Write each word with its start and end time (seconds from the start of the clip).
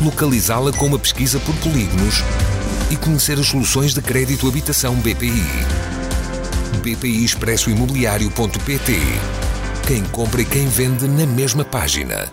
localizá-la 0.00 0.72
com 0.72 0.86
uma 0.86 0.98
pesquisa 0.98 1.40
por 1.40 1.54
polígonos 1.56 2.22
e 2.90 2.96
conhecer 2.96 3.38
as 3.38 3.46
soluções 3.46 3.92
de 3.94 4.00
crédito 4.00 4.48
habitação 4.48 4.94
BPI. 4.96 5.42
BPI 6.82 7.24
Expresso 7.24 7.70
Imobiliário.pt 7.70 8.92
Quem 9.86 10.04
compra 10.04 10.42
e 10.42 10.44
quem 10.44 10.66
vende 10.68 11.06
na 11.08 11.26
mesma 11.26 11.64
página. 11.64 12.32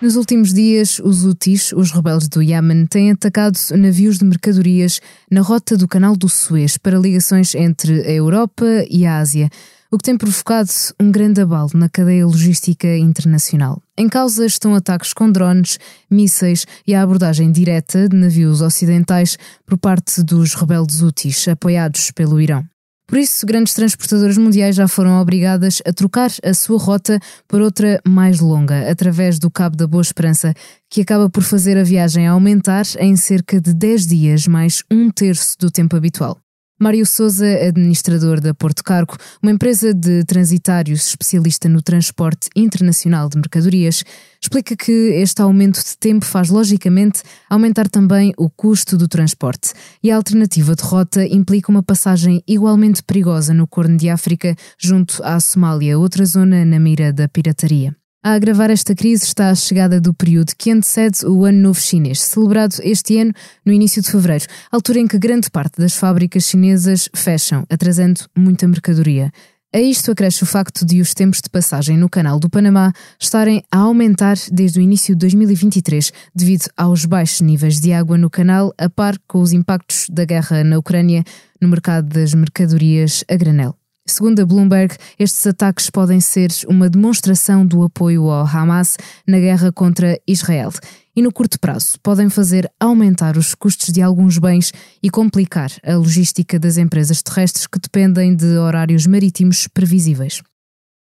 Nos 0.00 0.16
últimos 0.16 0.54
dias, 0.54 0.98
os 0.98 1.24
Houthis, 1.24 1.72
os 1.72 1.90
rebeldes 1.90 2.28
do 2.28 2.42
Iémen, 2.42 2.86
têm 2.86 3.10
atacado 3.10 3.58
navios 3.76 4.18
de 4.18 4.24
mercadorias 4.24 5.00
na 5.30 5.42
rota 5.42 5.76
do 5.76 5.86
Canal 5.86 6.16
do 6.16 6.26
Suez 6.26 6.78
para 6.78 6.98
ligações 6.98 7.54
entre 7.54 8.00
a 8.00 8.10
Europa 8.10 8.64
e 8.88 9.04
a 9.04 9.18
Ásia 9.18 9.50
o 9.90 9.98
que 9.98 10.04
tem 10.04 10.16
provocado 10.16 10.70
um 11.00 11.10
grande 11.10 11.40
abalo 11.40 11.70
na 11.74 11.88
cadeia 11.88 12.24
logística 12.24 12.96
internacional. 12.96 13.82
Em 13.98 14.08
causa 14.08 14.46
estão 14.46 14.74
ataques 14.74 15.12
com 15.12 15.30
drones, 15.30 15.78
mísseis 16.08 16.64
e 16.86 16.94
a 16.94 17.02
abordagem 17.02 17.50
direta 17.50 18.08
de 18.08 18.16
navios 18.16 18.60
ocidentais 18.60 19.36
por 19.66 19.76
parte 19.76 20.22
dos 20.22 20.54
rebeldes 20.54 21.02
Houthis, 21.02 21.48
apoiados 21.48 22.12
pelo 22.12 22.40
Irão. 22.40 22.64
Por 23.10 23.18
isso, 23.18 23.44
grandes 23.44 23.74
transportadoras 23.74 24.38
mundiais 24.38 24.76
já 24.76 24.86
foram 24.86 25.20
obrigadas 25.20 25.82
a 25.84 25.92
trocar 25.92 26.30
a 26.44 26.54
sua 26.54 26.78
rota 26.78 27.18
por 27.48 27.60
outra 27.60 28.00
mais 28.06 28.38
longa, 28.38 28.88
através 28.88 29.40
do 29.40 29.50
Cabo 29.50 29.76
da 29.76 29.88
Boa 29.88 30.00
Esperança, 30.00 30.54
que 30.88 31.00
acaba 31.00 31.28
por 31.28 31.42
fazer 31.42 31.76
a 31.76 31.82
viagem 31.82 32.28
aumentar 32.28 32.84
em 33.00 33.16
cerca 33.16 33.60
de 33.60 33.74
10 33.74 34.06
dias, 34.06 34.46
mais 34.46 34.84
um 34.88 35.10
terço 35.10 35.56
do 35.58 35.72
tempo 35.72 35.96
habitual. 35.96 36.38
Mário 36.82 37.04
Souza, 37.04 37.44
administrador 37.68 38.40
da 38.40 38.54
Porto 38.54 38.82
Cargo, 38.82 39.14
uma 39.42 39.52
empresa 39.52 39.92
de 39.92 40.24
transitários 40.24 41.08
especialista 41.08 41.68
no 41.68 41.82
transporte 41.82 42.48
internacional 42.56 43.28
de 43.28 43.36
mercadorias, 43.36 44.02
explica 44.40 44.74
que 44.74 44.90
este 44.90 45.42
aumento 45.42 45.76
de 45.76 45.98
tempo 45.98 46.24
faz 46.24 46.48
logicamente 46.48 47.20
aumentar 47.50 47.86
também 47.86 48.32
o 48.38 48.48
custo 48.48 48.96
do 48.96 49.06
transporte 49.06 49.74
e 50.02 50.10
a 50.10 50.16
alternativa 50.16 50.74
de 50.74 50.82
rota 50.82 51.22
implica 51.26 51.70
uma 51.70 51.82
passagem 51.82 52.42
igualmente 52.48 53.02
perigosa 53.02 53.52
no 53.52 53.66
Corno 53.66 53.98
de 53.98 54.08
África, 54.08 54.56
junto 54.78 55.22
à 55.22 55.38
Somália, 55.38 55.98
outra 55.98 56.24
zona 56.24 56.64
na 56.64 56.80
mira 56.80 57.12
da 57.12 57.28
pirataria. 57.28 57.99
A 58.22 58.34
agravar 58.34 58.70
esta 58.70 58.94
crise 58.94 59.24
está 59.24 59.48
a 59.48 59.54
chegada 59.54 59.98
do 59.98 60.12
período 60.12 60.52
que 60.58 60.70
antecede 60.70 61.24
o 61.24 61.46
Ano 61.46 61.58
Novo 61.58 61.80
Chinês, 61.80 62.20
celebrado 62.20 62.74
este 62.82 63.18
ano 63.18 63.32
no 63.64 63.72
início 63.72 64.02
de 64.02 64.10
fevereiro, 64.10 64.44
altura 64.70 64.98
em 64.98 65.08
que 65.08 65.18
grande 65.18 65.50
parte 65.50 65.80
das 65.80 65.94
fábricas 65.94 66.44
chinesas 66.44 67.08
fecham, 67.14 67.64
atrasando 67.70 68.20
muita 68.36 68.68
mercadoria. 68.68 69.32
A 69.74 69.80
isto 69.80 70.10
acresce 70.10 70.42
o 70.42 70.46
facto 70.46 70.84
de 70.84 71.00
os 71.00 71.14
tempos 71.14 71.40
de 71.40 71.48
passagem 71.48 71.96
no 71.96 72.10
Canal 72.10 72.38
do 72.38 72.50
Panamá 72.50 72.92
estarem 73.18 73.64
a 73.72 73.78
aumentar 73.78 74.36
desde 74.52 74.80
o 74.80 74.82
início 74.82 75.14
de 75.14 75.20
2023 75.20 76.12
devido 76.34 76.68
aos 76.76 77.06
baixos 77.06 77.40
níveis 77.40 77.80
de 77.80 77.94
água 77.94 78.18
no 78.18 78.28
canal, 78.28 78.70
a 78.76 78.90
par 78.90 79.16
com 79.26 79.40
os 79.40 79.54
impactos 79.54 80.04
da 80.10 80.26
guerra 80.26 80.62
na 80.62 80.76
Ucrânia 80.76 81.24
no 81.58 81.68
mercado 81.68 82.06
das 82.06 82.34
mercadorias 82.34 83.24
a 83.30 83.34
granel. 83.34 83.79
Segundo 84.10 84.40
a 84.40 84.44
Bloomberg, 84.44 84.96
estes 85.20 85.46
ataques 85.46 85.88
podem 85.88 86.20
ser 86.20 86.50
uma 86.66 86.90
demonstração 86.90 87.64
do 87.64 87.84
apoio 87.84 88.28
ao 88.28 88.44
Hamas 88.44 88.96
na 89.24 89.38
guerra 89.38 89.70
contra 89.70 90.20
Israel 90.26 90.72
e, 91.14 91.22
no 91.22 91.32
curto 91.32 91.60
prazo, 91.60 91.96
podem 92.02 92.28
fazer 92.28 92.68
aumentar 92.80 93.36
os 93.36 93.54
custos 93.54 93.92
de 93.92 94.02
alguns 94.02 94.36
bens 94.36 94.72
e 95.00 95.08
complicar 95.08 95.70
a 95.86 95.94
logística 95.94 96.58
das 96.58 96.76
empresas 96.76 97.22
terrestres 97.22 97.68
que 97.68 97.78
dependem 97.78 98.34
de 98.34 98.58
horários 98.58 99.06
marítimos 99.06 99.68
previsíveis. 99.68 100.42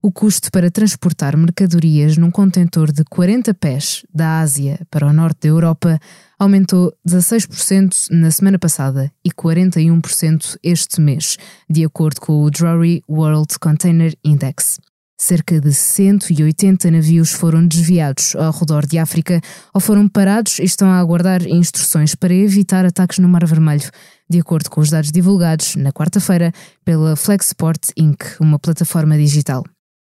O 0.01 0.11
custo 0.11 0.51
para 0.51 0.72
transportar 0.72 1.37
mercadorias 1.37 2.17
num 2.17 2.31
contentor 2.31 2.91
de 2.91 3.03
40 3.03 3.53
pés 3.53 4.03
da 4.11 4.39
Ásia 4.39 4.79
para 4.89 5.07
o 5.07 5.13
norte 5.13 5.41
da 5.41 5.49
Europa 5.49 5.99
aumentou 6.40 6.94
16% 7.07 8.09
na 8.12 8.31
semana 8.31 8.59
passada 8.59 9.12
e 9.23 9.29
41% 9.31 10.57
este 10.63 11.01
mês, 11.01 11.38
de 11.69 11.85
acordo 11.85 12.22
com 12.22 12.44
o 12.44 12.51
Drury 12.51 13.03
World 13.09 13.57
Container 13.59 14.13
Index. 14.23 14.79
Cerca 15.18 15.62
de 15.62 15.73
180 15.73 16.91
navios 16.91 17.31
foram 17.31 17.66
desviados 17.66 18.35
ao 18.35 18.51
redor 18.51 18.85
de 18.85 18.97
África 18.97 19.40
ou 19.73 19.79
foram 19.79 20.09
parados 20.09 20.59
e 20.59 20.63
estão 20.63 20.90
a 20.90 21.00
aguardar 21.00 21.47
instruções 21.47 22.16
para 22.16 22.34
evitar 22.34 22.85
ataques 22.85 23.19
no 23.19 23.29
Mar 23.29 23.46
Vermelho, 23.46 23.90
de 24.29 24.40
acordo 24.40 24.69
com 24.69 24.81
os 24.81 24.90
dados 24.90 25.12
divulgados 25.12 25.78
na 25.78 25.94
quarta-feira 25.94 26.52
pela 26.84 27.16
Flexport 27.16 27.91
Inc., 27.96 28.23
uma 28.41 28.59
plataforma 28.59 29.17
digital. 29.17 29.63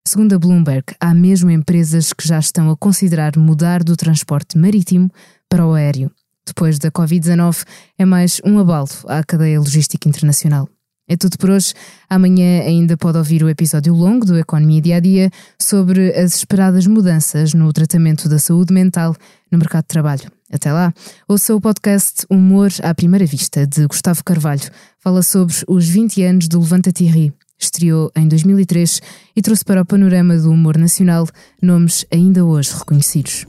Segundo 0.06 0.36
a 0.36 0.38
Bloomberg, 0.38 0.84
há 1.00 1.12
mesmo 1.12 1.50
empresas 1.50 2.12
que 2.12 2.28
já 2.28 2.38
estão 2.38 2.70
a 2.70 2.76
considerar 2.76 3.36
mudar 3.36 3.82
do 3.82 3.96
transporte 3.96 4.56
marítimo 4.56 5.10
para 5.48 5.66
o 5.66 5.74
aéreo. 5.74 6.12
Depois 6.46 6.78
da 6.78 6.92
Covid-19, 6.92 7.64
é 7.98 8.04
mais 8.04 8.40
um 8.44 8.56
abalo 8.60 8.88
à 9.08 9.24
cadeia 9.24 9.58
logística 9.58 10.08
internacional. 10.08 10.68
É 11.08 11.16
tudo 11.16 11.36
por 11.36 11.50
hoje. 11.50 11.74
Amanhã 12.08 12.60
ainda 12.60 12.96
pode 12.96 13.18
ouvir 13.18 13.42
o 13.42 13.48
episódio 13.48 13.92
longo 13.92 14.24
do 14.24 14.38
Economia 14.38 14.80
Dia 14.80 14.96
a 14.98 15.00
Dia 15.00 15.30
sobre 15.60 16.14
as 16.16 16.36
esperadas 16.36 16.86
mudanças 16.86 17.52
no 17.52 17.72
tratamento 17.72 18.28
da 18.28 18.38
saúde 18.38 18.72
mental 18.72 19.12
no 19.50 19.58
mercado 19.58 19.82
de 19.82 19.88
trabalho. 19.88 20.30
Até 20.52 20.72
lá, 20.72 20.94
ouça 21.26 21.52
o 21.52 21.60
podcast 21.60 22.24
Humor 22.30 22.70
à 22.84 22.94
Primeira 22.94 23.26
Vista, 23.26 23.66
de 23.66 23.84
Gustavo 23.88 24.22
Carvalho. 24.22 24.70
Fala 25.00 25.20
sobre 25.20 25.56
os 25.66 25.88
20 25.88 26.22
anos 26.22 26.46
do 26.46 26.60
Levanta 26.60 26.92
Thierry 26.92 27.34
Estreou 27.58 28.12
em 28.14 28.28
2003 28.28 29.00
e 29.34 29.42
trouxe 29.42 29.64
para 29.64 29.82
o 29.82 29.86
panorama 29.86 30.36
do 30.36 30.50
humor 30.50 30.76
nacional 30.76 31.26
nomes 31.60 32.04
ainda 32.12 32.44
hoje 32.44 32.74
reconhecidos. 32.76 33.46